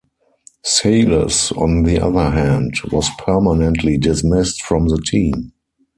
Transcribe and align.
Sayles, 0.63 1.51
on 1.51 1.83
the 1.83 1.99
other 2.03 2.31
hand, 2.31 2.73
was 2.91 3.07
permanently 3.19 3.99
dismissed 3.99 4.63
from 4.63 4.87
the 4.87 4.97
team. 4.99 5.51